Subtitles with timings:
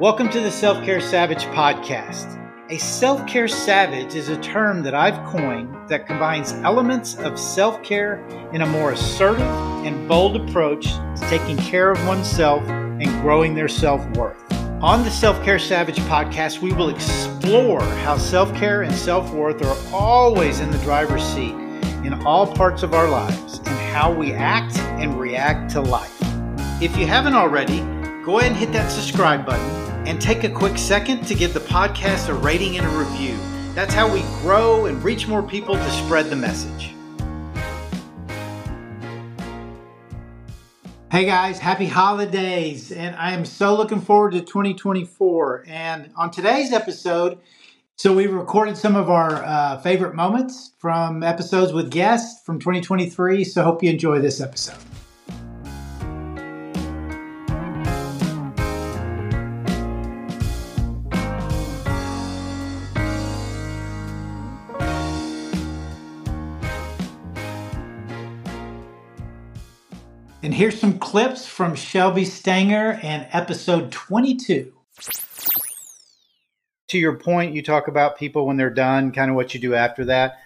[0.00, 2.38] Welcome to the Self Care Savage podcast.
[2.70, 7.82] A self care savage is a term that I've coined that combines elements of self
[7.82, 9.42] care in a more assertive
[9.84, 14.42] and bold approach to taking care of oneself and growing their self worth.
[14.82, 19.62] On the Self Care Savage podcast, we will explore how self care and self worth
[19.62, 21.52] are always in the driver's seat
[22.06, 26.16] in all parts of our lives and how we act and react to life.
[26.80, 27.84] If you haven't already,
[28.24, 31.60] go ahead and hit that subscribe button and take a quick second to give the
[31.60, 33.38] podcast a rating and a review.
[33.74, 36.94] That's how we grow and reach more people to spread the message.
[41.10, 42.92] Hey guys, happy holidays!
[42.92, 45.64] And I am so looking forward to 2024.
[45.66, 47.38] And on today's episode,
[47.96, 53.44] so we recorded some of our uh, favorite moments from episodes with guests from 2023.
[53.44, 54.78] So hope you enjoy this episode.
[70.42, 74.72] And here's some clips from Shelby Stanger and episode 22.
[76.88, 79.74] To your point, you talk about people when they're done, kind of what you do
[79.74, 80.38] after that.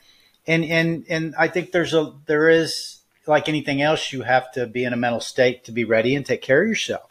[0.48, 4.66] And and and I think there's a there is like anything else, you have to
[4.66, 7.08] be in a mental state to be ready and take care of yourself.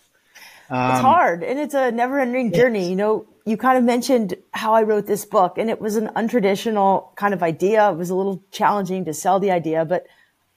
[0.69, 2.89] Um, it's hard and it's a never ending journey.
[2.89, 6.09] You know, you kind of mentioned how I wrote this book and it was an
[6.17, 7.89] untraditional kind of idea.
[7.89, 10.05] It was a little challenging to sell the idea, but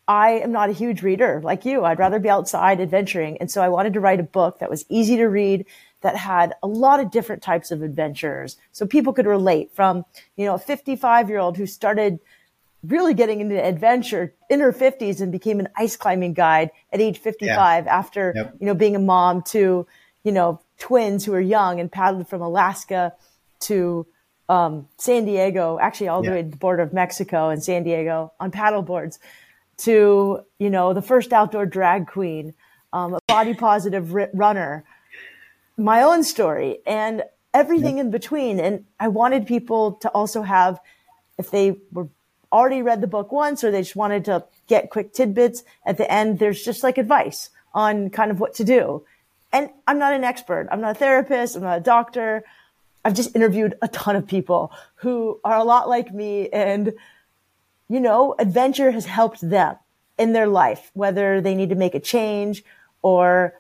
[0.09, 1.85] I am not a huge reader like you.
[1.85, 3.39] I'd rather be outside adventuring.
[3.39, 5.67] And so I wanted to write a book that was easy to read,
[6.03, 8.57] that had a lot of different types of adventures.
[8.71, 10.05] So people could relate from,
[10.37, 12.21] you know, a 55 year old who started
[12.85, 17.19] really getting into adventure in her 50s and became an ice climbing guide at age
[17.19, 17.93] 55 yeah.
[17.93, 18.55] after, yep.
[18.61, 19.87] you know, being a mom to,
[20.23, 23.13] you know, twins who are young and paddled from Alaska
[23.61, 24.07] to
[24.49, 26.35] um, San Diego, actually all the yeah.
[26.35, 29.19] way to the border of Mexico and San Diego on paddle boards
[29.79, 32.55] to, you know, the first outdoor drag queen,
[32.93, 34.85] um, a body positive r- runner,
[35.77, 37.23] my own story and
[37.53, 38.59] everything in between.
[38.59, 40.81] And I wanted people to also have,
[41.39, 42.09] if they were
[42.53, 46.11] already read the book once or they just wanted to get quick tidbits at the
[46.11, 49.05] end, there's just like advice on kind of what to do.
[49.53, 50.69] And I'm not an expert.
[50.71, 51.57] I'm not a therapist.
[51.57, 52.45] I'm not a doctor.
[53.05, 56.93] I've just interviewed a ton of people who are a lot like me and
[57.89, 59.77] you know, adventure has helped them
[60.19, 62.65] in their life, whether they need to make a change
[63.03, 63.55] or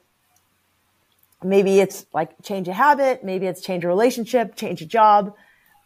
[1.42, 5.34] maybe it's like change a habit, maybe it's change a relationship, change a job.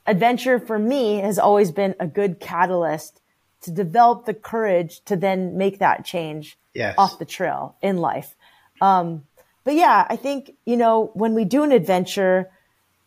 [0.06, 3.20] Adventure for me has always been a good catalyst
[3.62, 6.94] to develop the courage to then make that change yes.
[6.96, 8.34] off the trail in life.
[8.80, 9.24] Um,
[9.64, 12.50] but yeah, I think, you know, when we do an adventure,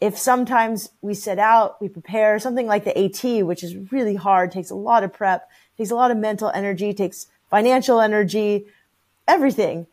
[0.04, 4.52] if sometimes we set out, we prepare something like the AT, which is really hard,
[4.52, 8.66] takes a lot of prep, takes a lot of mental energy, takes financial energy,
[9.30, 9.88] everything.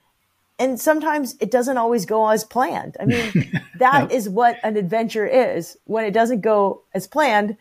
[0.59, 2.97] And sometimes it doesn't always go as planned.
[2.99, 5.79] I mean, that is what an adventure is.
[5.85, 7.57] When it doesn't go as planned,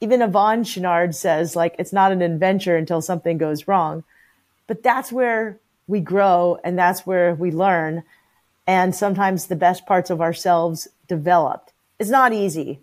[0.00, 4.04] even Yvon Chouinard says, like, it's not an adventure until something goes wrong.
[4.68, 5.58] But that's where
[5.88, 8.04] we grow and that's where we learn.
[8.68, 11.71] And sometimes the best parts of ourselves developed.
[12.02, 12.80] It's not easy.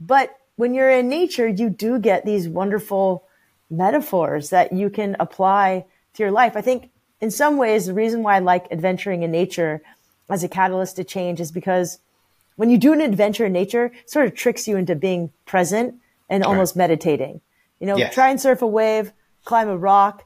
[0.00, 3.22] But when you're in nature, you do get these wonderful
[3.70, 6.56] metaphors that you can apply to your life.
[6.56, 9.82] I think in some ways, the reason why I like adventuring in nature
[10.28, 12.00] as a catalyst to change is because
[12.56, 15.94] when you do an adventure in nature, it sort of tricks you into being present
[16.28, 16.88] and almost right.
[16.88, 17.40] meditating.
[17.78, 18.12] You know, yes.
[18.12, 19.12] try and surf a wave,
[19.44, 20.24] climb a rock,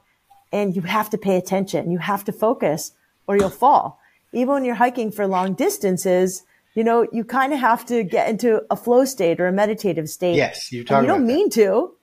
[0.51, 1.91] and you have to pay attention.
[1.91, 2.93] You have to focus
[3.27, 3.99] or you'll fall.
[4.33, 6.41] Even when you're hiking for long distances,
[6.75, 10.09] you know, you kind of have to get into a flow state or a meditative
[10.09, 10.35] state.
[10.35, 11.01] Yes, you talk.
[11.01, 11.33] You don't that.
[11.33, 11.95] mean to.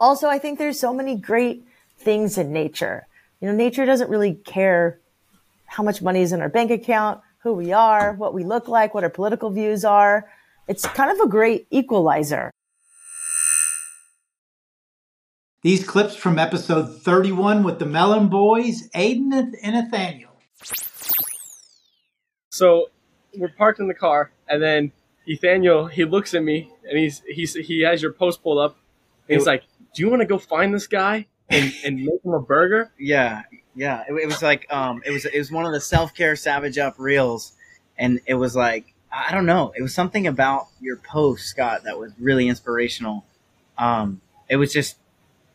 [0.00, 1.64] Also, I think there's so many great
[1.96, 3.06] things in nature.
[3.40, 4.98] You know, nature doesn't really care
[5.66, 8.92] how much money is in our bank account, who we are, what we look like,
[8.94, 10.28] what our political views are.
[10.66, 12.50] It's kind of a great equalizer.
[15.62, 20.30] These clips from episode 31 with the Melon Boys, Aiden and Nathaniel.
[22.50, 22.86] So
[23.36, 24.92] we're parked in the car, and then
[25.26, 28.76] Nathaniel he looks at me and he's he's he has your post pulled up,
[29.28, 32.32] and he's like, "Do you want to go find this guy and, and make him
[32.32, 33.42] a burger?" Yeah,
[33.74, 34.04] yeah.
[34.08, 36.78] It, it was like um, it was it was one of the self care Savage
[36.78, 37.52] Up reels,
[37.98, 41.98] and it was like I don't know, it was something about your post, Scott, that
[41.98, 43.24] was really inspirational.
[43.76, 44.96] Um, it was just,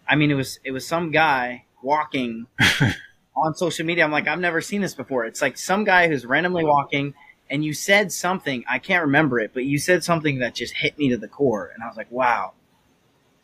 [0.07, 2.48] I mean, it was it was some guy walking
[3.36, 4.04] on social media.
[4.04, 5.25] I'm like, I've never seen this before.
[5.25, 7.13] It's like some guy who's randomly walking,
[7.50, 8.63] and you said something.
[8.69, 11.71] I can't remember it, but you said something that just hit me to the core,
[11.74, 12.53] and I was like, wow.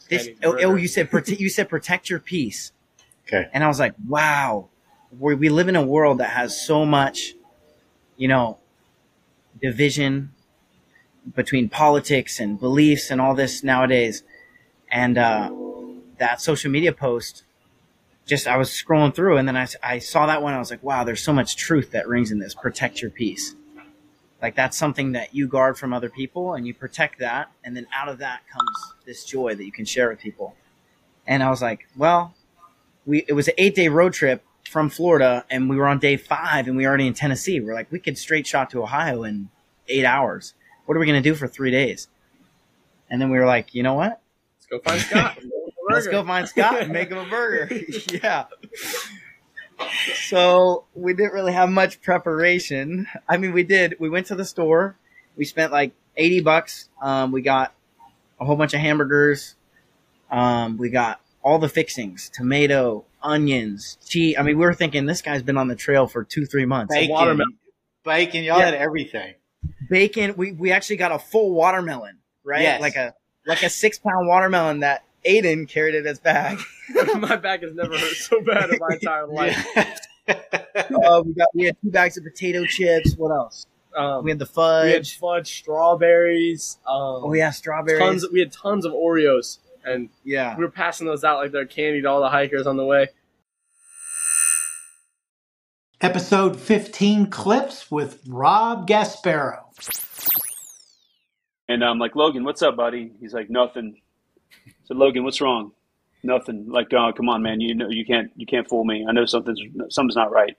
[0.10, 2.74] This, oh, oh, you said prote- you said protect your peace.
[3.28, 3.48] Okay.
[3.54, 4.68] And I was like, wow,
[5.18, 7.34] we, we live in a world that has so much,
[8.18, 8.58] you know,
[9.62, 10.34] division
[11.36, 14.24] between politics and beliefs and all this nowadays.
[14.92, 15.52] And uh,
[16.18, 17.44] that social media post,
[18.26, 20.54] just I was scrolling through and then I, I saw that one.
[20.54, 22.54] I was like, wow, there's so much truth that rings in this.
[22.54, 23.56] Protect your peace.
[24.42, 27.52] Like that's something that you guard from other people and you protect that.
[27.64, 30.56] And then out of that comes this joy that you can share with people.
[31.28, 32.34] And I was like, well,
[33.06, 36.18] we it was an eight day road trip from Florida, and we were on day
[36.18, 37.60] five, and we were already in Tennessee.
[37.60, 39.50] We're like, we could straight shot to Ohio in
[39.88, 40.54] eight hours.
[40.86, 42.08] What are we going to do for three days?
[43.10, 44.22] And then we were like, you know what?
[44.58, 45.40] Let's go find Scott.
[45.90, 47.70] Let's go find Scott and make him a burger.
[48.24, 48.46] yeah.
[50.16, 53.08] So we didn't really have much preparation.
[53.28, 53.96] I mean, we did.
[54.00, 54.96] We went to the store.
[55.36, 56.90] We spent like eighty bucks.
[57.02, 57.74] Um, we got
[58.40, 59.56] a whole bunch of hamburgers.
[60.30, 64.36] Um, we got all the fixings: tomato, onions, cheese.
[64.38, 66.94] I mean, we were thinking this guy's been on the trail for two, three months.
[66.94, 67.58] Bacon, watermelon.
[68.04, 68.44] bacon.
[68.44, 68.66] Y'all Yeah.
[68.66, 69.36] had everything.
[69.90, 70.36] Bacon.
[70.38, 72.62] We we actually got a full watermelon, right?
[72.62, 72.82] Yes.
[72.82, 73.14] Like a
[73.46, 76.60] like a six pound watermelon that Aiden carried it his bag.
[77.18, 79.68] my back has never hurt so bad in my entire life.
[80.28, 83.16] uh, we got we had two bags of potato chips.
[83.16, 83.66] What else?
[83.96, 84.86] Um, We had the fudge.
[84.86, 85.20] we had fudge.
[85.20, 86.78] fudge, strawberries.
[86.88, 88.00] Um, oh yeah, strawberries.
[88.00, 88.26] tons.
[88.32, 90.56] We had tons of Oreos, and yeah.
[90.58, 93.10] we were passing those out like they're candy to all the hikers on the way.
[96.00, 99.60] Episode 15 clips with Rob Gasparo.
[101.70, 103.12] And I'm like, Logan, what's up, buddy?
[103.20, 104.02] He's like, nothing.
[104.68, 105.72] I said, Logan, what's wrong?
[106.24, 106.70] Nothing.
[106.70, 107.62] Like, oh, come on, man.
[107.62, 109.06] You know, you can't, you can't fool me.
[109.08, 110.58] I know something's, something's not right.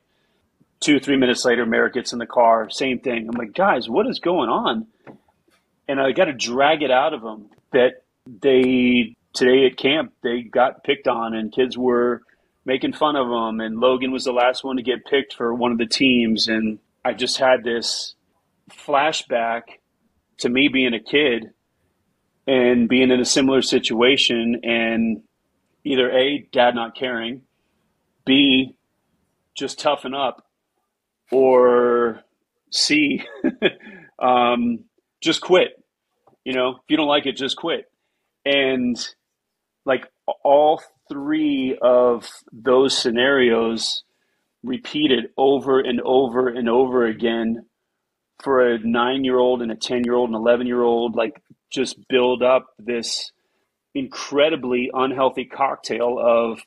[0.81, 2.69] Two, three minutes later, Merrick gets in the car.
[2.69, 3.29] Same thing.
[3.29, 4.87] I'm like, guys, what is going on?
[5.87, 10.43] And I got to drag it out of them that they today at camp they
[10.43, 12.23] got picked on and kids were
[12.65, 13.61] making fun of them.
[13.61, 16.49] And Logan was the last one to get picked for one of the teams.
[16.49, 18.15] And I just had this
[18.71, 19.62] flashback
[20.39, 21.50] to me being a kid
[22.47, 25.23] and being in a similar situation and
[25.85, 27.43] either A, dad not caring,
[28.25, 28.75] B,
[29.55, 30.47] just toughen up,
[31.31, 32.22] or
[32.70, 33.22] C,
[34.19, 34.84] um,
[35.20, 35.82] just quit.
[36.44, 37.91] You know, if you don't like it, just quit.
[38.44, 38.96] And
[39.84, 40.06] like
[40.44, 44.05] all three of those scenarios
[44.63, 47.67] repeated over and over and over again
[48.43, 51.42] for a nine year old and a 10 year old and 11 year old, like
[51.72, 53.32] just build up this
[53.94, 56.60] incredibly unhealthy cocktail of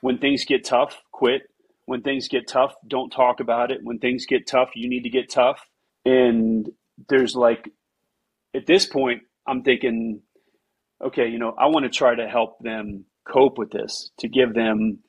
[0.00, 1.42] when things get tough, quit.
[1.86, 3.80] When things get tough, don't talk about it.
[3.82, 5.60] When things get tough, you need to get tough.
[6.04, 6.70] And
[7.08, 7.70] there's like,
[8.54, 10.20] at this point, I'm thinking,
[11.02, 14.54] okay, you know, I want to try to help them cope with this, to give
[14.54, 15.00] them,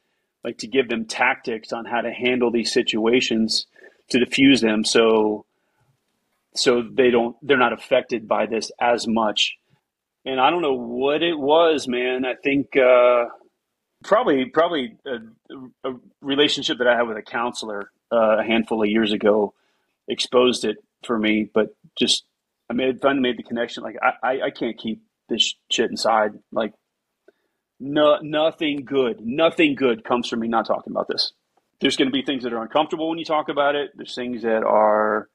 [0.44, 3.68] like, to give them tactics on how to handle these situations,
[4.10, 4.84] to diffuse them.
[4.84, 5.46] So,
[6.56, 9.56] so they don't they're not affected by this as much.
[10.26, 12.26] And i don't know what it was man.
[12.26, 13.26] I think uh,
[14.04, 18.90] probably probably a, a relationship that i had with a counselor uh, a handful of
[18.90, 19.54] years ago
[20.08, 22.26] exposed it for me but just
[22.70, 23.84] i made finally made the connection.
[23.84, 26.34] Like i i, I can't keep this shit inside.
[26.52, 26.74] Like
[27.80, 31.34] no nothing good nothing good comes from me not talking about this.
[31.82, 33.92] There's going to be things that are uncomfortable when you talk about it.
[33.96, 35.30] There's things that are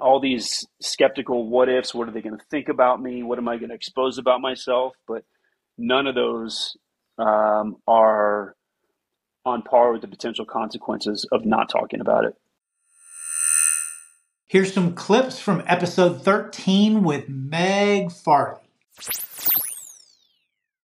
[0.00, 3.48] all these skeptical what ifs what are they going to think about me what am
[3.48, 5.24] i going to expose about myself but
[5.76, 6.76] none of those
[7.18, 8.54] um, are
[9.44, 12.34] on par with the potential consequences of not talking about it
[14.50, 18.62] Here's some clips from episode 13 with Meg Farley.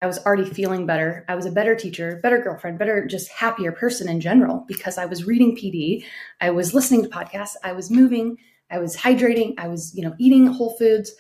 [0.01, 1.24] I was already feeling better.
[1.30, 5.06] I was a better teacher, better girlfriend, better, just happier person in general because I
[5.06, 6.03] was reading PD,
[6.41, 8.38] I was listening to podcasts, I was moving,
[8.72, 11.12] I was hydrating, I was, you know, eating whole foods.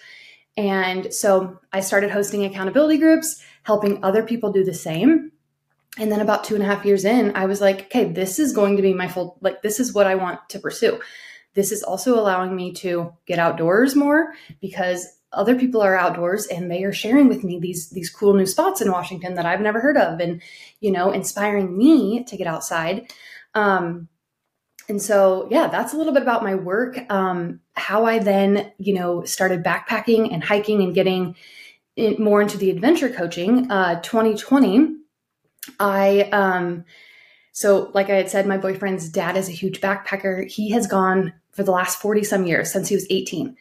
[0.57, 5.31] And so I started hosting accountability groups, helping other people do the same.
[5.97, 8.53] And then about two and a half years in, I was like, okay, this is
[8.53, 10.99] going to be my full, like, this is what I want to pursue.
[11.53, 16.69] This is also allowing me to get outdoors more because other people are outdoors and
[16.69, 19.79] they are sharing with me these these cool new spots in Washington that I've never
[19.79, 20.41] heard of and
[20.79, 23.11] you know inspiring me to get outside
[23.55, 24.09] um
[24.89, 28.93] and so yeah that's a little bit about my work um how I then you
[28.93, 31.35] know started backpacking and hiking and getting
[31.95, 34.97] in, more into the adventure coaching uh 2020
[35.79, 36.85] I um
[37.51, 40.49] so like I had said my boyfriend's dad is a huge backpacker.
[40.49, 43.55] He has gone for the last 40 some years since he was 18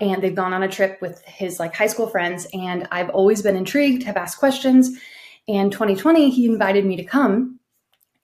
[0.00, 3.40] and they've gone on a trip with his like high school friends and i've always
[3.42, 4.98] been intrigued have asked questions.
[5.48, 7.60] And 2020 he invited me to come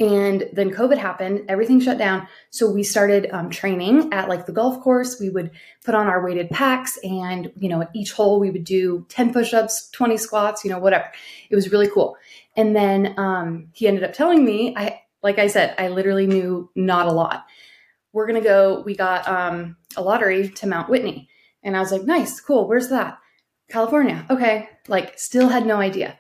[0.03, 4.53] and then covid happened everything shut down so we started um, training at like the
[4.53, 5.51] golf course we would
[5.85, 9.33] put on our weighted packs and you know at each hole we would do 10
[9.33, 11.11] push-ups 20 squats you know whatever
[11.51, 12.17] it was really cool
[12.57, 16.71] and then um, he ended up telling me i like i said i literally knew
[16.75, 17.45] not a lot
[18.13, 21.29] we're going to go we got um, a lottery to mount whitney
[21.63, 22.67] and I was like, nice, cool.
[22.67, 23.19] Where's that?
[23.71, 24.27] California.
[24.29, 24.69] Okay.
[24.89, 26.19] Like, still had no idea.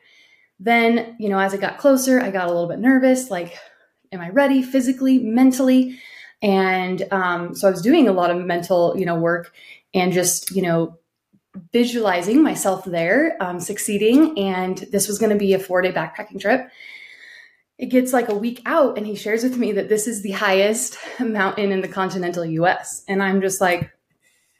[0.58, 3.30] Then, you know, as I got closer, I got a little bit nervous.
[3.30, 3.58] Like,
[4.12, 5.98] am I ready physically, mentally?
[6.40, 9.52] And um, so I was doing a lot of mental, you know, work
[9.94, 10.98] and just, you know,
[11.72, 14.38] visualizing myself there, um, succeeding.
[14.38, 16.68] And this was going to be a four day backpacking trip.
[17.78, 20.30] It gets like a week out, and he shares with me that this is the
[20.30, 23.02] highest mountain in the continental US.
[23.08, 23.90] And I'm just like,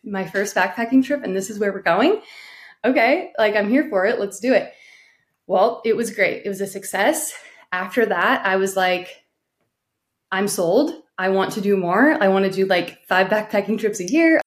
[0.05, 2.21] my first backpacking trip and this is where we're going.
[2.85, 4.19] Okay, like I'm here for it.
[4.19, 4.73] Let's do it.
[5.47, 6.43] Well, it was great.
[6.45, 7.33] It was a success.
[7.71, 9.22] After that, I was like,
[10.33, 10.95] I'm sold.
[11.19, 12.17] I want to do more.
[12.21, 14.41] I want to do like five backpacking trips a year.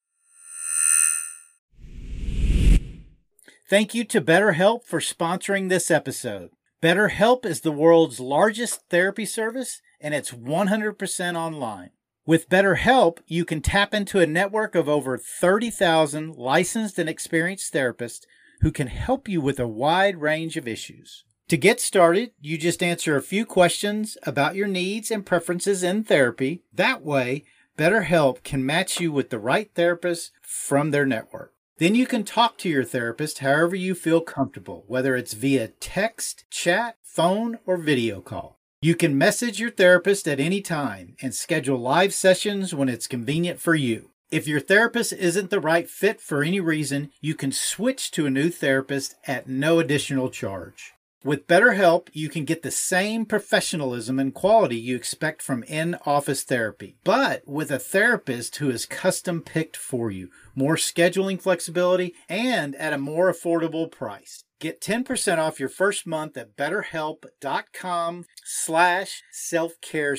[3.70, 6.50] Thank you to BetterHelp for sponsoring this episode.
[6.82, 11.92] BetterHelp is the world's largest therapy service and it's 100% online.
[12.26, 18.26] With BetterHelp, you can tap into a network of over 30,000 licensed and experienced therapists
[18.62, 21.26] who can help you with a wide range of issues.
[21.50, 26.04] To get started, you just answer a few questions about your needs and preferences in
[26.04, 26.64] therapy.
[26.74, 27.44] That way,
[27.78, 31.54] BetterHelp can match you with the right therapist from their network.
[31.78, 36.46] Then you can talk to your therapist however you feel comfortable, whether it's via text,
[36.50, 38.58] chat, phone, or video call.
[38.82, 43.60] You can message your therapist at any time and schedule live sessions when it's convenient
[43.60, 44.10] for you.
[44.32, 48.32] If your therapist isn't the right fit for any reason, you can switch to a
[48.32, 50.95] new therapist at no additional charge.
[51.26, 56.44] With BetterHelp, you can get the same professionalism and quality you expect from in office
[56.44, 62.76] therapy, but with a therapist who is custom picked for you, more scheduling flexibility, and
[62.76, 64.44] at a more affordable price.
[64.60, 70.18] Get 10% off your first month at betterhelp.com slash self-care.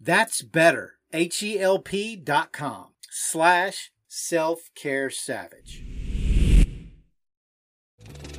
[0.00, 5.10] That's better, H-E-L-P dot com slash self-care.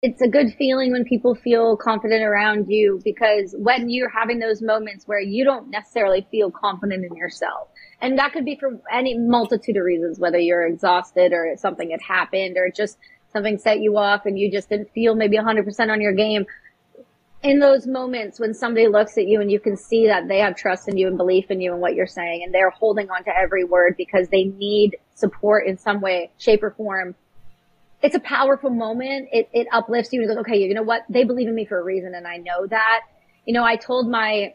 [0.00, 4.62] it's a good feeling when people feel confident around you because when you're having those
[4.62, 7.68] moments where you don't necessarily feel confident in yourself
[8.00, 12.00] and that could be for any multitude of reasons whether you're exhausted or something had
[12.00, 12.96] happened or just
[13.32, 16.46] something set you off and you just didn't feel maybe 100% on your game.
[17.42, 20.56] In those moments when somebody looks at you and you can see that they have
[20.56, 23.24] trust in you and belief in you and what you're saying and they're holding on
[23.24, 27.16] to every word because they need support in some way shape or form
[28.02, 29.28] it's a powerful moment.
[29.32, 31.02] It, it uplifts you and goes, okay, you know what?
[31.08, 32.14] They believe in me for a reason.
[32.14, 33.00] And I know that,
[33.44, 34.54] you know, I told my,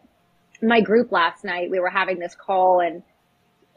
[0.62, 3.04] my group last night, we were having this call and,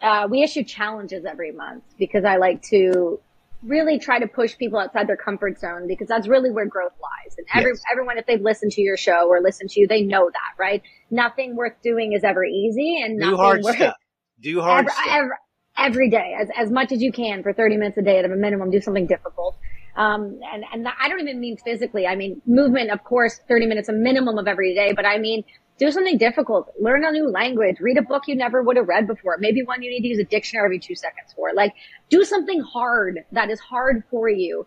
[0.01, 3.19] uh, we issue challenges every month because I like to
[3.63, 7.35] really try to push people outside their comfort zone because that's really where growth lies.
[7.39, 7.81] And every, yes.
[7.91, 10.83] everyone, if they've listened to your show or listened to you, they know that, right?
[11.11, 13.95] Nothing worth doing is ever easy and do hard worth, stuff.
[14.41, 15.07] Do hard ever, stuff.
[15.09, 15.39] Ever,
[15.79, 18.29] every day, as, as much as you can for 30 minutes a day at a
[18.29, 19.57] minimum, do something difficult.
[19.97, 22.07] Um, and, and I don't even mean physically.
[22.07, 25.45] I mean, movement, of course, 30 minutes a minimum of every day, but I mean,
[25.79, 29.07] do something difficult, learn a new language, read a book you never would have read
[29.07, 31.53] before, maybe one you need to use a dictionary every two seconds for.
[31.55, 31.75] Like,
[32.09, 34.67] do something hard that is hard for you.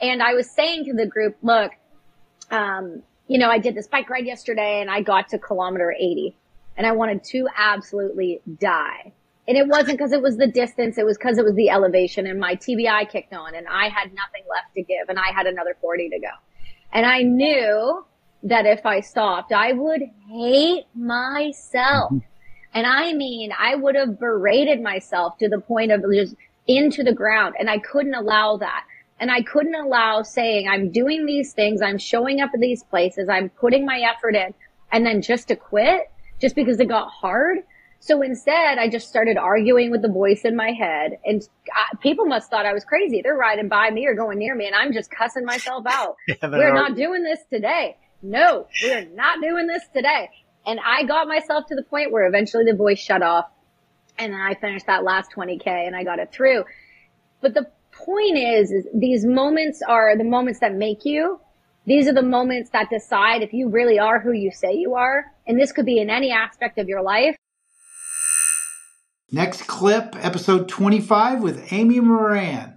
[0.00, 1.72] And I was saying to the group, look,
[2.50, 6.36] um, you know, I did this bike ride yesterday and I got to kilometer 80
[6.76, 9.12] and I wanted to absolutely die.
[9.50, 10.96] And it wasn't because it was the distance.
[10.96, 14.14] It was because it was the elevation and my TBI kicked on and I had
[14.14, 16.28] nothing left to give and I had another 40 to go.
[16.92, 18.04] And I knew
[18.44, 22.12] that if I stopped, I would hate myself.
[22.12, 22.18] Mm-hmm.
[22.74, 26.36] And I mean, I would have berated myself to the point of just
[26.68, 28.84] into the ground and I couldn't allow that.
[29.18, 31.82] And I couldn't allow saying, I'm doing these things.
[31.82, 33.28] I'm showing up at these places.
[33.28, 34.54] I'm putting my effort in
[34.92, 36.08] and then just to quit
[36.40, 37.64] just because it got hard.
[38.02, 42.24] So instead, I just started arguing with the voice in my head and I, people
[42.24, 43.20] must thought I was crazy.
[43.22, 46.16] They're riding by me or going near me and I'm just cussing myself out.
[46.42, 47.96] We're not doing this today.
[48.22, 50.28] No, we're not doing this today.
[50.66, 53.46] And I got myself to the point where eventually the voice shut off
[54.18, 56.64] and then I finished that last 20K and I got it through.
[57.40, 61.40] But the point is, is these moments are the moments that make you.
[61.86, 65.24] These are the moments that decide if you really are who you say you are.
[65.46, 67.36] And this could be in any aspect of your life.
[69.32, 72.74] Next clip, episode 25 with Amy Morin.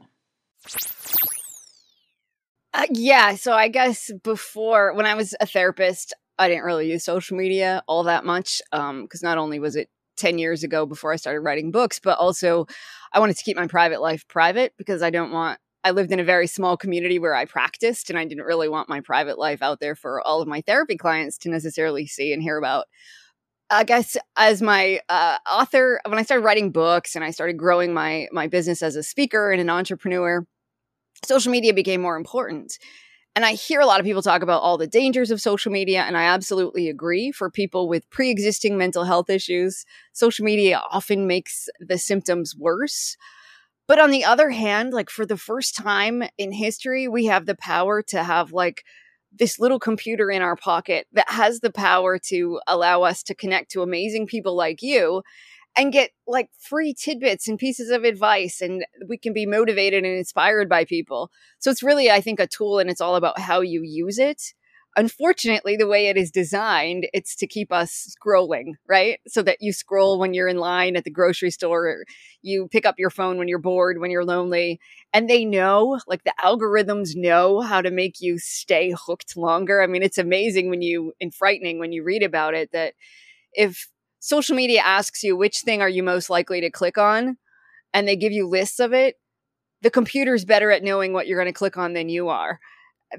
[2.76, 3.34] Uh, yeah.
[3.34, 7.82] So I guess before, when I was a therapist, I didn't really use social media
[7.88, 8.62] all that much.
[8.72, 12.20] Um, cause not only was it 10 years ago before I started writing books, but
[12.20, 12.68] also
[13.12, 16.20] I wanted to keep my private life private because I don't want, I lived in
[16.20, 19.64] a very small community where I practiced and I didn't really want my private life
[19.64, 22.86] out there for all of my therapy clients to necessarily see and hear about.
[23.70, 27.94] I guess as my uh, author, when I started writing books and I started growing
[27.94, 30.46] my my business as a speaker and an entrepreneur,
[31.26, 32.78] social media became more important.
[33.36, 36.04] And I hear a lot of people talk about all the dangers of social media,
[36.04, 37.32] and I absolutely agree.
[37.32, 43.18] For people with pre existing mental health issues, social media often makes the symptoms worse.
[43.88, 47.56] But on the other hand, like for the first time in history, we have the
[47.56, 48.84] power to have like
[49.38, 53.72] this little computer in our pocket that has the power to allow us to connect
[53.72, 55.24] to amazing people like you
[55.76, 60.18] and get like free tidbits and pieces of advice and we can be motivated and
[60.18, 61.32] inspired by people.
[61.60, 64.54] So it's really I think a tool and it's all about how you use it.
[64.96, 69.20] Unfortunately, the way it is designed, it's to keep us scrolling, right?
[69.28, 72.06] So that you scroll when you're in line at the grocery store,
[72.44, 74.80] you pick up your phone when you're bored, when you're lonely,
[75.12, 79.82] and they know, like the algorithms know how to make you stay hooked longer.
[79.82, 82.94] I mean, it's amazing when you and frightening when you read about it that
[83.54, 83.88] if
[84.20, 87.38] social media asks you which thing are you most likely to click on
[87.94, 89.16] and they give you lists of it,
[89.82, 92.60] the computer's better at knowing what you're going to click on than you are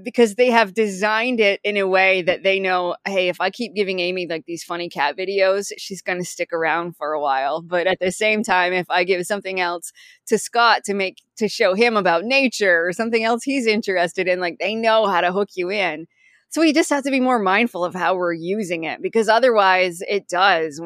[0.03, 3.75] because they have designed it in a way that they know, hey, if I keep
[3.75, 7.63] giving Amy like these funny cat videos, she's going to stick around for a while.
[7.63, 9.93] But at the same time, if I give something else
[10.27, 14.41] to Scott to make to show him about nature or something else he's interested in,
[14.41, 16.07] like they know how to hook you in.
[16.51, 20.03] So we just have to be more mindful of how we're using it because otherwise
[20.09, 20.81] it does.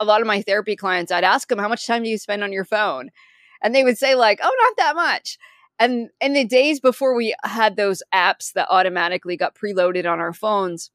[0.00, 2.42] A lot of my therapy clients, I'd ask them, how much time do you spend
[2.42, 3.10] on your phone?
[3.62, 5.38] And they would say, like, oh, not that much.
[5.78, 10.32] And in the days before we had those apps that automatically got preloaded on our
[10.32, 10.90] phones,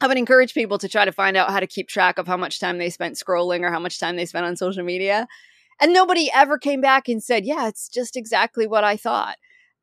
[0.00, 2.36] I would encourage people to try to find out how to keep track of how
[2.36, 5.26] much time they spent scrolling or how much time they spent on social media.
[5.80, 9.36] And nobody ever came back and said, yeah, it's just exactly what I thought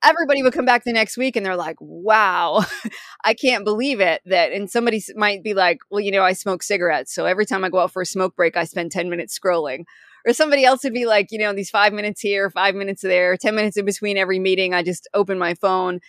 [0.03, 2.63] everybody would come back the next week and they're like, wow,
[3.23, 4.21] I can't believe it.
[4.25, 7.13] That, and somebody might be like, well, you know, I smoke cigarettes.
[7.13, 9.85] So every time I go out for a smoke break, I spend 10 minutes scrolling.
[10.25, 13.35] Or somebody else would be like, you know, these five minutes here, five minutes there,
[13.37, 15.99] 10 minutes in between every meeting, I just open my phone.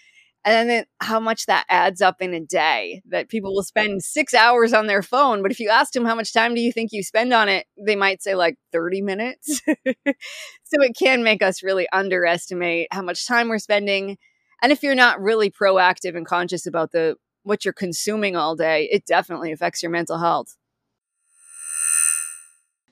[0.46, 4.35] And then how much that adds up in a day that people will spend six
[4.35, 6.90] hours on their phone but if you ask them how much time do you think
[6.92, 9.62] you spend on it they might say like 30 minutes.
[10.64, 14.18] So it can make us really underestimate how much time we're spending.
[14.62, 18.88] And if you're not really proactive and conscious about the what you're consuming all day
[18.90, 20.57] it definitely affects your mental health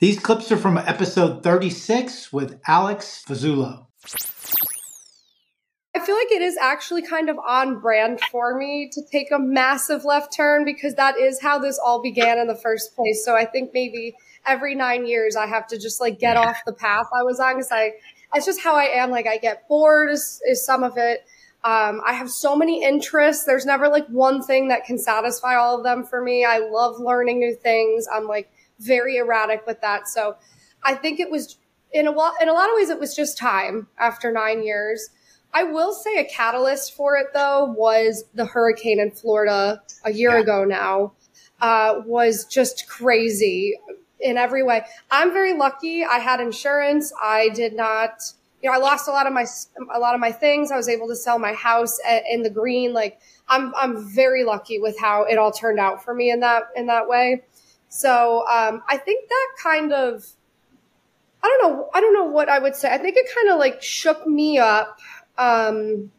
[0.02, 3.86] these clips are from episode 36 with Alex Fasulo
[5.94, 9.38] I feel like it is actually kind of on brand for me to take a
[9.38, 13.24] massive left turn because that is how this all began in the first place.
[13.24, 16.72] So I think maybe every nine years I have to just like get off the
[16.72, 17.92] path I was on because I,
[18.34, 19.10] it's just how I am.
[19.10, 21.20] Like I get bored is, is some of it.
[21.62, 23.44] Um, I have so many interests.
[23.44, 26.44] There's never like one thing that can satisfy all of them for me.
[26.44, 28.08] I love learning new things.
[28.12, 28.50] I'm like
[28.84, 30.08] very erratic with that.
[30.08, 30.36] So
[30.82, 31.58] I think it was
[31.92, 35.10] in a lot in a lot of ways it was just time after nine years.
[35.54, 40.32] I will say a catalyst for it though was the hurricane in Florida a year
[40.32, 40.40] yeah.
[40.40, 41.12] ago now.
[41.60, 43.78] Uh, was just crazy
[44.22, 44.84] in every way.
[45.10, 46.04] I'm very lucky.
[46.04, 47.12] I had insurance.
[47.22, 48.22] I did not,
[48.62, 49.46] you know, I lost a lot of my
[49.94, 50.72] a lot of my things.
[50.72, 52.92] I was able to sell my house in the green.
[52.92, 56.64] Like I'm I'm very lucky with how it all turned out for me in that
[56.74, 57.42] in that way.
[57.92, 60.24] So um, I think that kind of
[61.42, 62.90] I don't know I don't know what I would say.
[62.90, 64.98] I think it kind of like shook me up.
[65.36, 66.10] Um,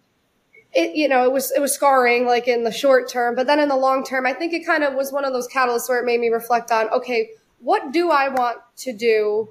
[0.72, 3.60] it you know it was it was scarring like in the short term, but then
[3.60, 6.00] in the long term, I think it kind of was one of those catalysts where
[6.00, 9.50] it made me reflect on okay, what do I want to do?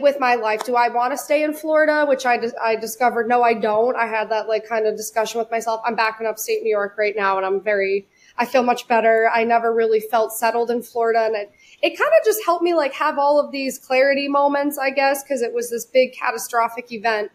[0.00, 0.64] with my life.
[0.64, 2.04] Do I want to stay in Florida?
[2.08, 3.94] Which I, I discovered, no, I don't.
[3.96, 5.80] I had that like kind of discussion with myself.
[5.84, 8.08] I'm back in upstate New York right now and I'm very,
[8.38, 9.28] I feel much better.
[9.34, 12.72] I never really felt settled in Florida and it, it kind of just helped me
[12.72, 16.92] like have all of these clarity moments, I guess, because it was this big catastrophic
[16.92, 17.32] event.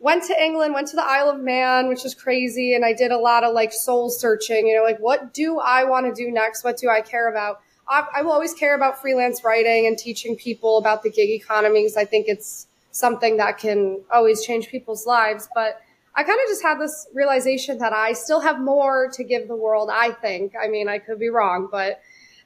[0.00, 2.74] Went to England, went to the Isle of Man, which is crazy.
[2.74, 5.84] And I did a lot of like soul searching, you know, like what do I
[5.84, 6.62] want to do next?
[6.62, 7.60] What do I care about?
[7.88, 11.82] I, I will always care about freelance writing and teaching people about the gig economy
[11.82, 15.48] because I think it's something that can always change people's lives.
[15.54, 15.80] But
[16.16, 19.56] I kind of just had this realization that I still have more to give the
[19.56, 20.54] world, I think.
[20.60, 22.00] I mean, I could be wrong, but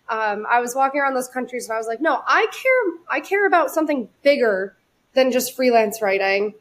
[0.09, 3.21] um, I was walking around those countries and I was like, no, I care, I
[3.21, 4.77] care about something bigger
[5.13, 6.55] than just freelance writing.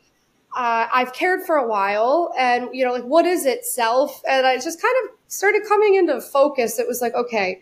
[0.55, 4.21] Uh, I've cared for a while and, you know, like, what is it, self?
[4.27, 6.77] And I just kind of started coming into focus.
[6.79, 7.61] It was like, okay,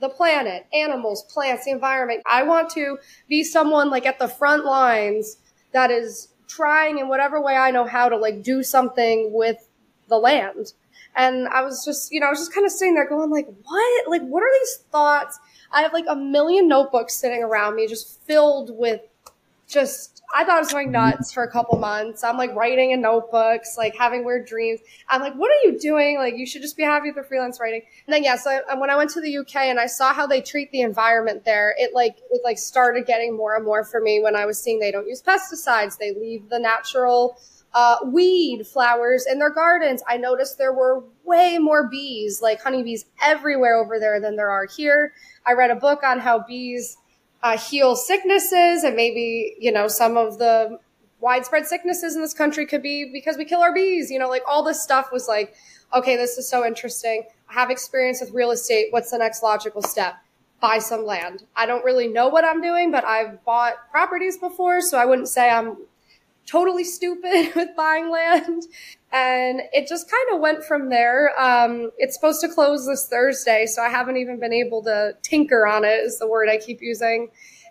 [0.00, 2.22] the planet, animals, plants, the environment.
[2.26, 5.36] I want to be someone like at the front lines
[5.72, 9.68] that is trying in whatever way I know how to like do something with
[10.08, 10.72] the land.
[11.14, 13.46] And I was just, you know, I was just kind of sitting there going like,
[13.64, 14.08] what?
[14.08, 15.38] Like, what are these thoughts?
[15.70, 19.00] I have like a million notebooks sitting around me just filled with
[19.68, 22.24] just I thought I was going nuts for a couple months.
[22.24, 24.80] I'm like writing in notebooks, like having weird dreams.
[25.08, 26.16] I'm like, what are you doing?
[26.16, 27.82] Like, you should just be happy with the freelance writing.
[28.06, 30.26] And then, yeah, so I, when I went to the UK and I saw how
[30.26, 34.00] they treat the environment there, it like, it like started getting more and more for
[34.00, 35.98] me when I was seeing they don't use pesticides.
[35.98, 37.38] They leave the natural,
[37.74, 40.02] uh, weed flowers in their gardens.
[40.08, 44.66] I noticed there were way more bees, like honeybees everywhere over there than there are
[44.66, 45.12] here.
[45.46, 46.98] I read a book on how bees
[47.42, 50.78] uh, heal sicknesses and maybe, you know, some of the
[51.20, 54.42] widespread sicknesses in this country could be because we kill our bees, you know, like
[54.46, 55.54] all this stuff was like,
[55.94, 57.24] okay, this is so interesting.
[57.48, 58.88] I have experience with real estate.
[58.90, 60.14] What's the next logical step?
[60.60, 61.44] Buy some land.
[61.56, 65.28] I don't really know what I'm doing, but I've bought properties before, so I wouldn't
[65.28, 65.76] say I'm
[66.46, 68.64] totally stupid with buying land.
[69.12, 71.38] And it just kind of went from there.
[71.38, 75.66] Um, it's supposed to close this Thursday, so I haven't even been able to tinker
[75.66, 77.28] on it, is the word I keep using.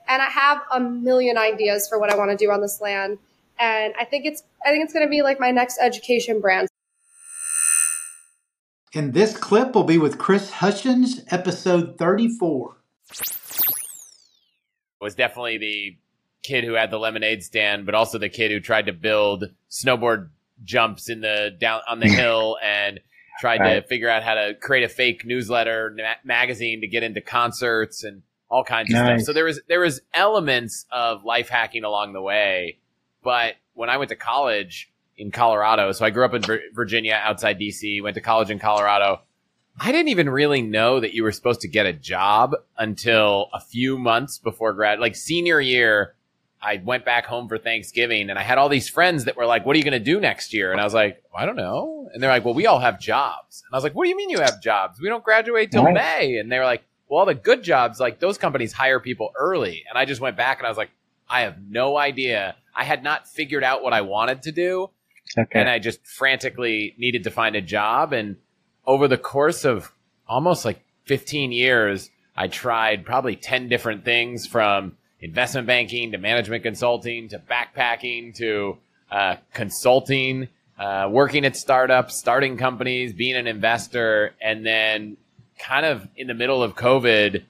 [0.07, 3.17] And I have a million ideas for what I want to do on this land.
[3.60, 6.67] And I think it's I think it's going to be like my next education brand.
[8.93, 12.75] And this clip will be with Chris Hutchins, episode 34.
[14.99, 15.97] Was definitely the
[16.43, 20.30] kid who had the lemonade stand, but also the kid who tried to build snowboard
[20.63, 22.99] jumps in the down on the hill and
[23.39, 23.82] tried right.
[23.82, 28.04] to figure out how to create a fake newsletter ma- magazine to get into concerts
[28.04, 29.21] and all kinds of stuff.
[29.21, 32.77] So there was there was elements of life hacking along the way,
[33.23, 37.60] but when I went to college in Colorado, so I grew up in Virginia outside
[37.60, 39.21] DC, went to college in Colorado.
[39.80, 43.62] I didn't even really know that you were supposed to get a job until a
[43.62, 46.13] few months before grad, like senior year.
[46.62, 49.65] I went back home for Thanksgiving and I had all these friends that were like,
[49.65, 50.71] what are you going to do next year?
[50.71, 52.10] And I was like, I don't know.
[52.13, 53.63] And they're like, well, we all have jobs.
[53.65, 55.02] And I was like, what do you mean you have jobs?
[55.02, 56.38] We don't graduate till May.
[56.38, 59.84] And they were like, well, all the good jobs, like those companies hire people early.
[59.89, 60.91] And I just went back and I was like,
[61.28, 62.56] I have no idea.
[62.76, 64.89] I had not figured out what I wanted to do.
[65.38, 65.60] Okay.
[65.60, 68.13] And I just frantically needed to find a job.
[68.13, 68.38] And
[68.86, 69.91] over the course of
[70.28, 76.63] almost like 15 years, I tried probably 10 different things from investment banking to management
[76.63, 78.77] consulting to backpacking to
[79.12, 80.47] uh, consulting,
[80.79, 85.17] uh, working at startups, starting companies, being an investor, and then
[85.60, 87.43] kind of in the middle of COVID,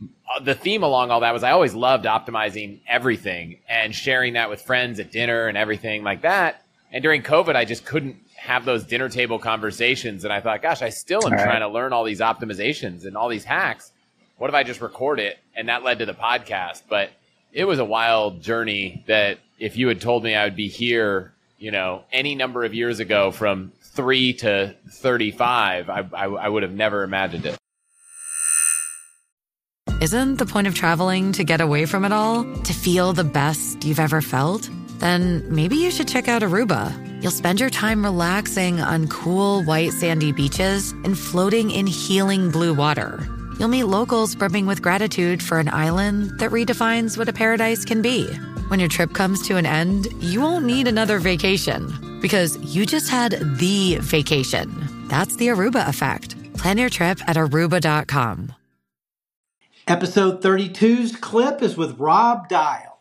[0.00, 4.48] uh, the theme along all that was I always loved optimizing everything and sharing that
[4.48, 6.64] with friends at dinner and everything like that.
[6.92, 10.24] And during COVID, I just couldn't have those dinner table conversations.
[10.24, 13.28] And I thought, gosh, I still am trying to learn all these optimizations and all
[13.28, 13.92] these hacks.
[14.38, 15.38] What if I just record it?
[15.54, 16.82] And that led to the podcast.
[16.88, 17.10] But
[17.52, 21.32] it was a wild journey that if you had told me I would be here,
[21.58, 26.62] you know, any number of years ago from three to 35, I, I, I would
[26.62, 27.56] have never imagined it.
[30.00, 32.44] Isn't the point of traveling to get away from it all?
[32.44, 34.70] To feel the best you've ever felt?
[34.98, 36.92] Then maybe you should check out Aruba.
[37.20, 42.74] You'll spend your time relaxing on cool, white, sandy beaches and floating in healing blue
[42.74, 43.26] water.
[43.58, 48.02] You'll meet locals brimming with gratitude for an island that redefines what a paradise can
[48.02, 48.24] be.
[48.68, 53.10] When your trip comes to an end, you won't need another vacation because you just
[53.10, 54.70] had the vacation.
[55.08, 56.36] That's the Aruba effect.
[56.54, 58.52] Plan your trip at aruba.com.
[59.88, 62.98] Episode 32's clip is with Rob Dial.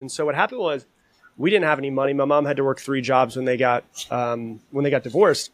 [0.00, 0.86] And so what happened was
[1.36, 2.14] we didn't have any money.
[2.14, 5.50] My mom had to work three jobs when they got um, when they got divorced,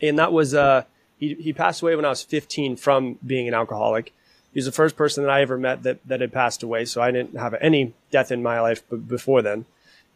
[0.00, 0.82] and that was uh,
[1.18, 4.12] he he passed away when I was 15 from being an alcoholic.
[4.52, 6.84] He was the first person that I ever met that that had passed away.
[6.84, 9.66] So I didn't have any death in my life b- before then,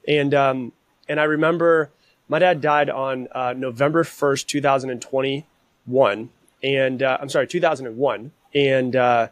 [0.07, 0.73] and um,
[1.09, 1.91] and I remember
[2.29, 6.29] my dad died on uh, November 1st, 2021,
[6.63, 9.29] and uh, I'm sorry, 2001, and uh,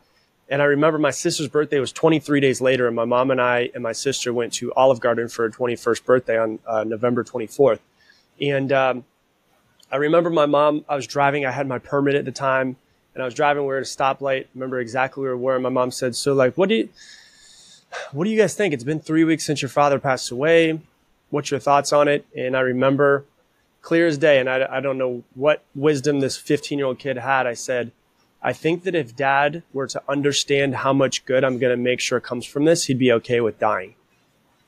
[0.49, 3.71] and I remember my sister's birthday was 23 days later, and my mom and I
[3.75, 7.81] and my sister went to Olive Garden for her 21st birthday on uh, November 24th.
[8.41, 9.05] And um,
[9.91, 12.77] I remember my mom, I was driving, I had my permit at the time,
[13.15, 14.43] and I was driving, we were at a stoplight.
[14.43, 16.89] I remember exactly where we were, and my mom said, So, like, what do you,
[18.13, 18.75] what do you guys think?
[18.75, 20.81] It's been three weeks since your father passed away.
[21.31, 22.27] What's your thoughts on it?
[22.37, 23.25] And I remember
[23.81, 27.17] clear as day, and I, I don't know what wisdom this 15 year old kid
[27.17, 27.47] had.
[27.47, 27.91] I said,
[28.43, 32.01] I think that if dad were to understand how much good I'm going to make
[32.01, 33.95] sure comes from this, he'd be okay with dying.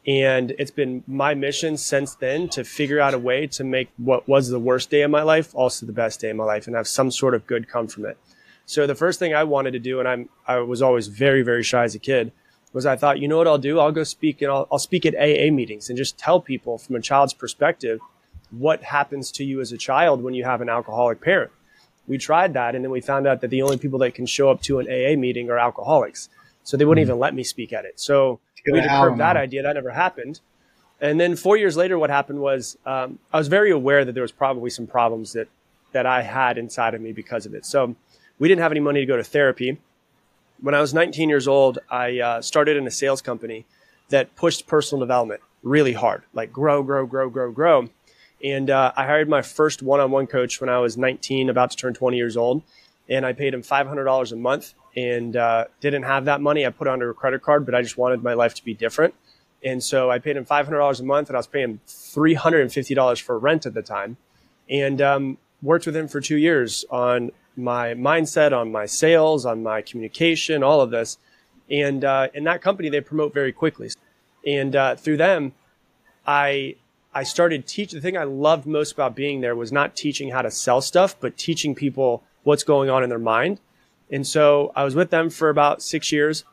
[0.06, 4.26] And it's been my mission since then to figure out a way to make what
[4.26, 6.74] was the worst day of my life also the best day of my life and
[6.74, 8.16] have some sort of good come from it.
[8.64, 11.62] So the first thing I wanted to do, and I'm, I was always very, very
[11.62, 12.32] shy as a kid,
[12.72, 13.80] was I thought, you know what I'll do?
[13.80, 16.96] I'll go speak and I'll, I'll speak at AA meetings and just tell people from
[16.96, 18.00] a child's perspective
[18.50, 21.50] what happens to you as a child when you have an alcoholic parent
[22.10, 24.50] we tried that and then we found out that the only people that can show
[24.50, 26.28] up to an AA meeting are alcoholics.
[26.64, 27.12] So they wouldn't mm-hmm.
[27.12, 28.00] even let me speak at it.
[28.00, 29.62] So we had to curb that idea.
[29.62, 30.40] That never happened.
[31.00, 34.22] And then four years later, what happened was um, I was very aware that there
[34.22, 35.48] was probably some problems that
[35.92, 37.66] that I had inside of me because of it.
[37.66, 37.96] So
[38.38, 39.78] we didn't have any money to go to therapy.
[40.60, 43.66] When I was 19 years old, I uh, started in a sales company
[44.10, 47.88] that pushed personal development really hard, like grow, grow, grow, grow, grow.
[48.42, 51.70] And uh, I hired my first one on one coach when I was 19, about
[51.72, 52.62] to turn 20 years old.
[53.08, 56.66] And I paid him $500 a month and uh, didn't have that money.
[56.66, 58.74] I put it under a credit card, but I just wanted my life to be
[58.74, 59.14] different.
[59.62, 63.66] And so I paid him $500 a month and I was paying $350 for rent
[63.66, 64.16] at the time.
[64.68, 69.62] And um, worked with him for two years on my mindset, on my sales, on
[69.62, 71.18] my communication, all of this.
[71.70, 73.90] And uh, in that company, they promote very quickly.
[74.46, 75.52] And uh, through them,
[76.26, 76.76] I
[77.12, 77.90] I started teach.
[77.92, 81.16] The thing I loved most about being there was not teaching how to sell stuff,
[81.18, 83.60] but teaching people what's going on in their mind.
[84.12, 86.44] And so I was with them for about six years.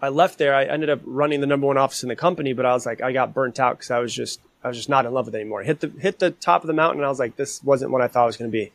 [0.00, 0.54] I left there.
[0.54, 3.02] I ended up running the number one office in the company, but I was like,
[3.02, 5.34] I got burnt out because I was just, I was just not in love with
[5.34, 5.62] it anymore.
[5.62, 8.02] Hit the hit the top of the mountain, and I was like, this wasn't what
[8.02, 8.72] I thought it was going to be.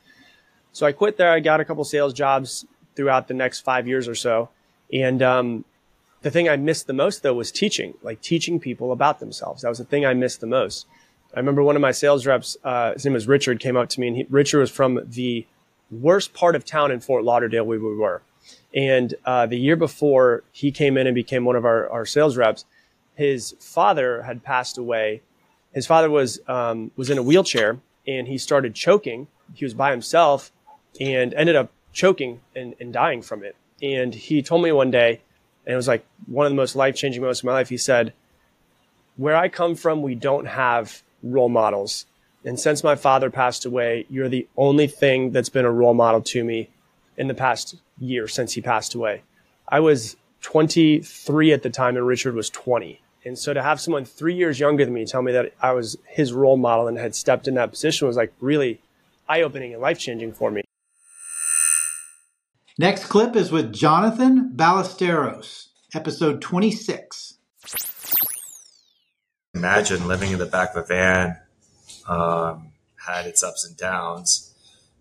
[0.72, 1.32] So I quit there.
[1.32, 4.50] I got a couple sales jobs throughout the next five years or so,
[4.92, 5.66] and um,
[6.22, 9.62] the thing I missed the most though was teaching, like teaching people about themselves.
[9.62, 10.86] That was the thing I missed the most.
[11.34, 14.00] I remember one of my sales reps, uh, his name was Richard, came up to
[14.00, 15.46] me and he, Richard was from the
[15.92, 18.22] worst part of town in Fort Lauderdale we were.
[18.74, 22.38] And uh, the year before he came in and became one of our, our sales
[22.38, 22.66] reps,
[23.16, 25.22] his father had passed away.
[25.74, 29.28] His father was um, was in a wheelchair and he started choking.
[29.54, 30.52] He was by himself
[31.00, 33.56] and ended up choking and, and dying from it.
[33.82, 35.22] And he told me one day,
[35.66, 37.70] and it was like one of the most life changing moments of my life.
[37.70, 38.14] He said,
[39.18, 42.06] Where I come from, we don't have role models.
[42.46, 46.22] And since my father passed away, you're the only thing that's been a role model
[46.22, 46.70] to me
[47.18, 49.24] in the past year since he passed away.
[49.68, 53.02] I was 23 at the time and Richard was 20.
[53.26, 55.98] And so to have someone three years younger than me tell me that I was
[56.08, 58.82] his role model and had stepped in that position was like really
[59.28, 60.62] eye opening and life changing for me.
[62.78, 67.34] Next clip is with Jonathan Ballesteros, episode 26.
[69.54, 71.38] Imagine living in the back of a van,
[72.10, 72.72] um,
[73.06, 74.54] had its ups and downs.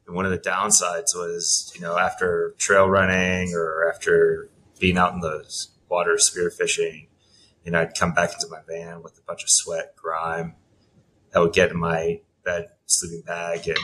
[0.06, 5.14] And one of the downsides was, you know, after trail running or after being out
[5.14, 5.44] in the
[5.88, 7.08] water spearfishing,
[7.64, 10.54] you know, I'd come back into my van with a bunch of sweat, grime.
[11.34, 13.78] I would get in my bed sleeping bag and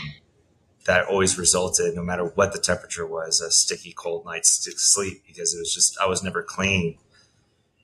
[0.87, 5.55] that always resulted, no matter what the temperature was, a sticky cold night's sleep because
[5.55, 6.99] it was just I was never clean.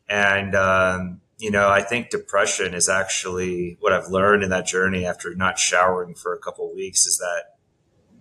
[0.08, 5.06] And um, you know, I think depression is actually what I've learned in that journey
[5.06, 7.56] after not showering for a couple of weeks is that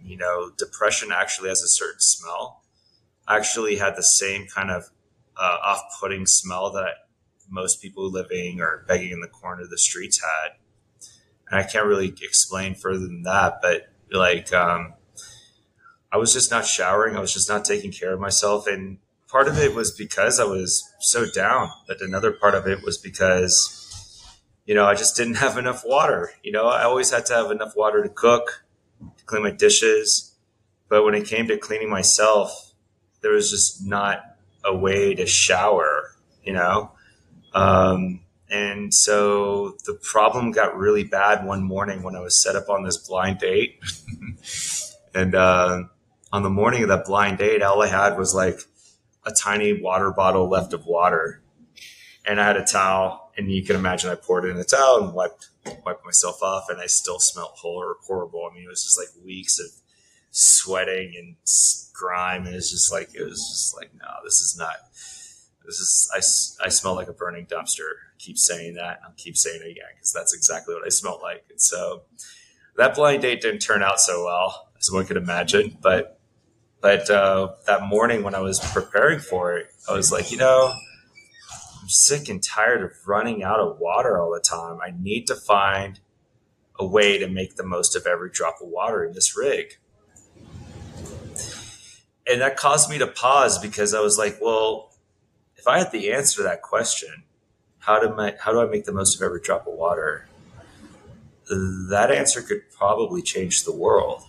[0.01, 2.63] you know depression actually has a certain smell,
[3.27, 4.85] I actually had the same kind of
[5.35, 7.07] uh, off-putting smell that
[7.49, 10.53] most people living or begging in the corner of the streets had.
[11.49, 14.93] And I can't really explain further than that, but like, um,
[16.11, 17.15] I was just not showering.
[17.15, 18.65] I was just not taking care of myself.
[18.65, 18.97] And
[19.29, 22.97] part of it was because I was so down, but another part of it was
[22.97, 24.25] because,
[24.65, 26.31] you know, I just didn't have enough water.
[26.43, 28.65] You know, I always had to have enough water to cook,
[29.17, 30.33] to clean my dishes.
[30.89, 32.73] But when it came to cleaning myself,
[33.21, 34.23] there was just not
[34.65, 36.91] a way to shower, you know?
[37.53, 42.69] Um, and so the problem got really bad one morning when I was set up
[42.69, 43.79] on this blind date.
[45.13, 45.83] and uh,
[46.31, 48.61] on the morning of that blind date, all I had was like
[49.25, 51.41] a tiny water bottle left of water.
[52.25, 55.03] And I had a towel, and you can imagine I poured it in a towel
[55.03, 55.49] and wiped
[55.85, 58.49] wiped myself off, and I still smelled horrible.
[58.49, 59.67] I mean, it was just like weeks of
[60.31, 61.35] sweating and
[61.93, 64.75] grime, and it's just like it was just like no, this is not
[65.65, 67.81] this is I, I smell like a burning dumpster.
[67.81, 68.99] I keep saying that.
[69.05, 71.45] I'll keep saying it again because that's exactly what I smelled like.
[71.49, 72.03] And so
[72.77, 75.77] that blind date didn't turn out so well as one could imagine.
[75.81, 76.18] But
[76.81, 80.73] but uh, that morning when I was preparing for it, I was like, you know,
[81.81, 84.79] I'm sick and tired of running out of water all the time.
[84.81, 85.99] I need to find
[86.79, 89.77] a way to make the most of every drop of water in this rig.
[92.29, 94.93] And that caused me to pause because I was like, well,
[95.57, 97.23] if I had the answer to that question,
[97.79, 100.27] how do I, how do I make the most of every drop of water?
[101.49, 104.23] That answer could probably change the world.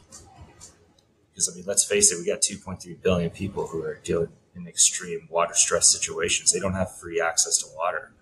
[1.41, 4.67] Because I mean, let's face it, we got 2.3 billion people who are dealing in
[4.67, 6.53] extreme water stress situations.
[6.53, 8.13] They don't have free access to water,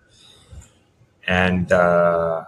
[1.27, 2.45] and uh,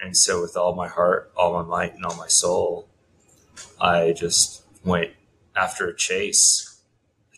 [0.00, 2.86] and so with all my heart, all my might, and all my soul,
[3.80, 5.12] I just went
[5.56, 6.82] after a chase,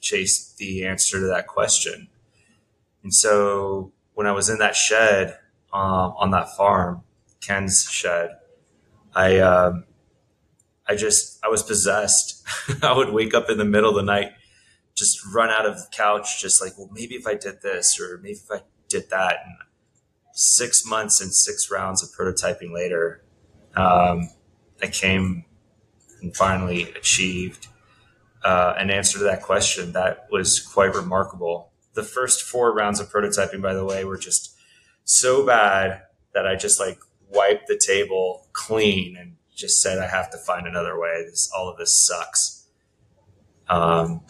[0.01, 2.09] chased the answer to that question
[3.03, 5.38] and so when I was in that shed
[5.73, 7.03] um, on that farm,
[7.40, 8.31] Ken's shed,
[9.14, 9.85] I um,
[10.87, 12.41] I just I was possessed.
[12.83, 14.33] I would wake up in the middle of the night,
[14.94, 18.18] just run out of the couch, just like, well, maybe if I did this or
[18.18, 19.38] maybe if I did that.
[19.44, 19.55] And
[20.33, 23.22] six months and six rounds of prototyping later,
[23.76, 24.31] um,
[24.83, 25.44] I came
[26.20, 27.68] and finally achieved
[28.44, 33.11] uh, an answer to that question that was quite remarkable the first four rounds of
[33.11, 34.57] prototyping, by the way, were just
[35.05, 36.02] so bad
[36.35, 40.66] that I just like wiped the table clean and just said, I have to find
[40.66, 41.25] another way.
[41.25, 42.66] This, all of this sucks.
[43.68, 44.20] Um,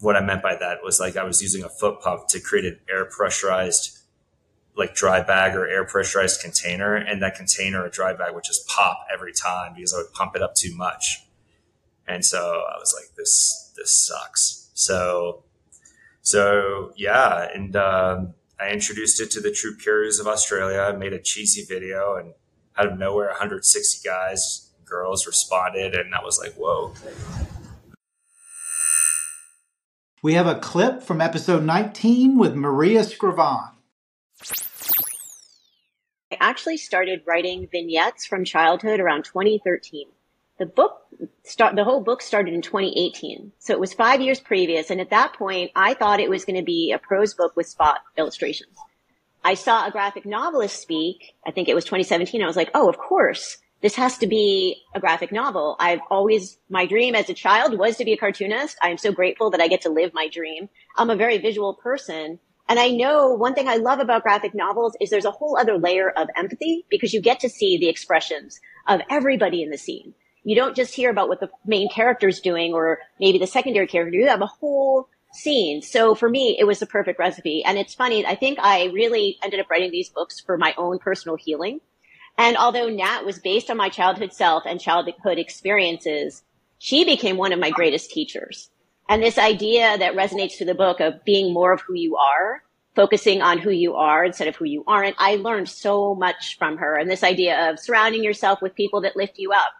[0.00, 2.64] what I meant by that was like I was using a foot pump to create
[2.64, 3.98] an air pressurized,
[4.74, 6.94] like dry bag or air pressurized container.
[6.94, 10.34] And that container or dry bag would just pop every time because I would pump
[10.34, 11.26] it up too much.
[12.08, 14.70] And so I was like, this, this sucks.
[14.74, 15.42] So
[16.26, 20.80] so yeah, and um, I introduced it to the troop carriers of Australia.
[20.80, 22.34] I made a cheesy video, and
[22.78, 26.92] out of nowhere, 160 guys, girls responded, and that was like, whoa.
[30.22, 33.70] We have a clip from episode 19 with Maria Scrivan.
[36.32, 40.08] I actually started writing vignettes from childhood around 2013
[40.58, 41.02] the book
[41.44, 45.10] start the whole book started in 2018 so it was five years previous and at
[45.10, 48.76] that point i thought it was going to be a prose book with spot illustrations
[49.46, 52.88] i saw a graphic novelist speak i think it was 2017 i was like oh
[52.88, 55.76] of course this has to be a graphic novel.
[55.78, 58.74] I've always my dream as a child was to be a cartoonist.
[58.82, 60.70] I'm so grateful that i get to live my dream.
[60.96, 64.96] I'm a very visual person and I know one thing I love about graphic novels
[65.00, 68.58] is there's a whole other layer of empathy because you get to see the expressions
[68.88, 70.14] of everybody in the scene.
[70.42, 74.16] You don't just hear about what the main character's doing or maybe the secondary character.
[74.16, 75.82] You have a whole scene.
[75.82, 77.62] So for me, it was the perfect recipe.
[77.64, 78.24] And it's funny.
[78.24, 81.80] I think I really ended up writing these books for my own personal healing.
[82.38, 86.42] And although Nat was based on my childhood self and childhood experiences,
[86.78, 88.70] she became one of my greatest teachers.
[89.08, 92.62] And this idea that resonates through the book of being more of who you are,
[92.94, 96.78] focusing on who you are instead of who you aren't, I learned so much from
[96.78, 96.96] her.
[96.96, 99.72] And this idea of surrounding yourself with people that lift you up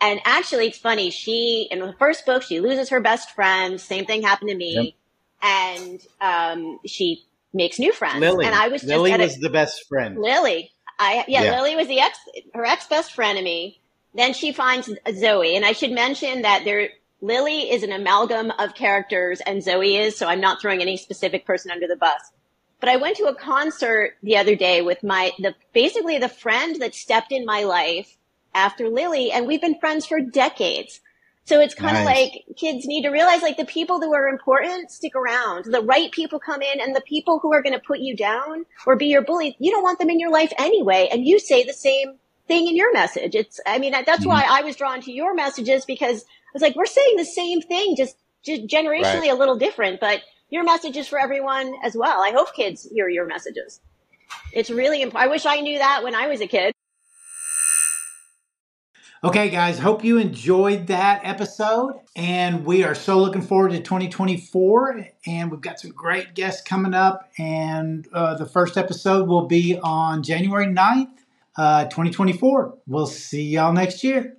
[0.00, 1.10] and actually, it's funny.
[1.10, 3.80] She, in the first book, she loses her best friend.
[3.80, 4.74] Same thing happened to me.
[4.74, 4.94] Yep.
[5.42, 7.24] And um, she
[7.54, 8.20] makes new friends.
[8.20, 8.46] Lily.
[8.46, 10.18] And I was just Lily a, was the best friend.
[10.18, 10.72] Lily.
[10.98, 11.60] I yeah, Yeah.
[11.60, 12.18] Lily was the ex
[12.54, 13.80] her ex best friend of me.
[14.14, 16.88] Then she finds Zoe, and I should mention that there
[17.20, 20.16] Lily is an amalgam of characters, and Zoe is.
[20.16, 22.20] So I'm not throwing any specific person under the bus.
[22.80, 26.80] But I went to a concert the other day with my the basically the friend
[26.80, 28.16] that stepped in my life
[28.56, 31.00] after Lily, and we've been friends for decades.
[31.44, 32.32] So it's kind of Nice.
[32.32, 35.66] like kids need to realize like the people who are important stick around.
[35.66, 38.66] The right people come in and the people who are going to put you down
[38.84, 41.08] or be your bully, you don't want them in your life anyway.
[41.12, 43.36] And you say the same thing in your message.
[43.36, 44.28] It's, I mean, that's hmm.
[44.28, 47.60] why I was drawn to your messages because I was like, we're saying the same
[47.60, 49.30] thing, just, just generationally Right.
[49.30, 52.22] a little different, but your message is for everyone as well.
[52.22, 53.80] I hope kids hear your messages.
[54.52, 55.28] It's really important.
[55.28, 56.72] I wish I knew that when I was a kid.
[59.24, 61.94] Okay, guys, hope you enjoyed that episode.
[62.14, 65.08] And we are so looking forward to 2024.
[65.26, 67.30] And we've got some great guests coming up.
[67.38, 71.08] And uh, the first episode will be on January 9th,
[71.56, 72.76] uh, 2024.
[72.86, 74.36] We'll see y'all next year.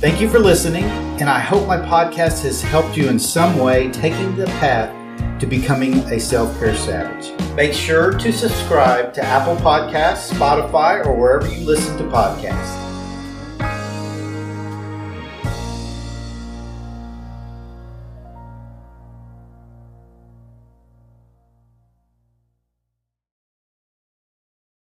[0.00, 0.84] Thank you for listening.
[1.20, 4.94] And I hope my podcast has helped you in some way taking the path
[5.40, 7.37] to becoming a self care savage.
[7.54, 12.87] Make sure to subscribe to Apple Podcasts, Spotify, or wherever you listen to podcasts.